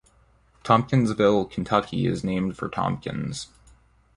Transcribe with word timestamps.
Tompkinsville, 0.63 1.45
Kentucky, 1.51 2.07
is 2.07 2.23
named 2.23 2.57
for 2.57 2.67
Tompkins. 2.67 3.49